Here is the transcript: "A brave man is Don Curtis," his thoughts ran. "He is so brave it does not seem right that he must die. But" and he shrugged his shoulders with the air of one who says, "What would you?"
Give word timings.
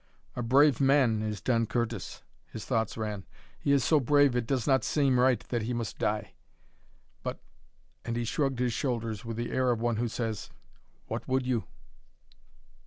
"A 0.35 0.41
brave 0.41 0.81
man 0.81 1.21
is 1.21 1.41
Don 1.41 1.67
Curtis," 1.67 2.23
his 2.51 2.65
thoughts 2.65 2.97
ran. 2.97 3.23
"He 3.59 3.71
is 3.71 3.83
so 3.83 3.99
brave 3.99 4.35
it 4.35 4.47
does 4.47 4.65
not 4.65 4.83
seem 4.83 5.19
right 5.19 5.39
that 5.49 5.61
he 5.61 5.75
must 5.75 5.99
die. 5.99 6.33
But" 7.21 7.39
and 8.03 8.15
he 8.15 8.25
shrugged 8.25 8.57
his 8.57 8.73
shoulders 8.73 9.23
with 9.23 9.37
the 9.37 9.51
air 9.51 9.69
of 9.69 9.79
one 9.79 9.97
who 9.97 10.07
says, 10.07 10.49
"What 11.05 11.27
would 11.27 11.45
you?" 11.45 11.65